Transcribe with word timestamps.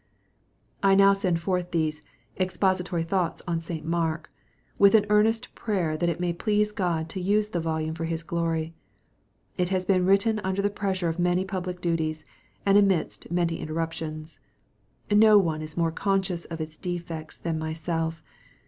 I 0.81 0.95
now 0.95 1.13
send 1.13 1.39
forth 1.39 1.69
these 1.69 2.01
"Expository 2.39 3.03
Thoughts 3.03 3.43
on 3.47 3.61
St. 3.61 3.85
Mark" 3.85 4.31
with 4.79 4.95
an 4.95 5.05
earnest 5.09 5.53
prayer 5.53 5.95
that 5.95 6.09
it 6.09 6.19
may 6.19 6.33
please 6.33 6.71
God 6.71 7.07
to 7.09 7.21
use 7.21 7.49
the 7.49 7.59
volume 7.59 7.93
for 7.93 8.05
His 8.05 8.23
glory. 8.23 8.73
It 9.59 9.69
has 9.69 9.85
been 9.85 10.07
written 10.07 10.39
under 10.39 10.63
the 10.63 10.71
pressure 10.71 11.07
of 11.07 11.19
many 11.19 11.45
public 11.45 11.81
duties, 11.81 12.25
and 12.65 12.79
amidst 12.79 13.29
many 13.31 13.59
inter 13.59 13.75
ruptions. 13.75 14.39
~No 15.11 15.37
one 15.37 15.61
is 15.61 15.77
more 15.77 15.91
conscious 15.91 16.45
of 16.45 16.59
its 16.59 16.77
defects 16.77 17.37
than 17.37 17.59
myself. 17.59 18.23